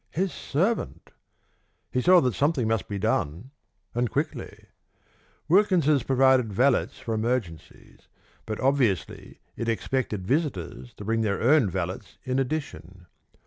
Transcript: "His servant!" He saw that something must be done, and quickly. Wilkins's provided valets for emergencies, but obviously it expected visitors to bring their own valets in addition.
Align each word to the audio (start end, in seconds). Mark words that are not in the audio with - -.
"His 0.09 0.33
servant!" 0.33 1.11
He 1.91 2.01
saw 2.01 2.21
that 2.21 2.33
something 2.33 2.67
must 2.67 2.87
be 2.87 2.97
done, 2.97 3.51
and 3.93 4.09
quickly. 4.09 4.65
Wilkins's 5.47 6.01
provided 6.01 6.51
valets 6.51 6.97
for 6.97 7.13
emergencies, 7.13 8.07
but 8.47 8.59
obviously 8.59 9.41
it 9.55 9.69
expected 9.69 10.25
visitors 10.25 10.95
to 10.95 11.05
bring 11.05 11.21
their 11.21 11.39
own 11.43 11.69
valets 11.69 12.17
in 12.23 12.39
addition. 12.39 13.05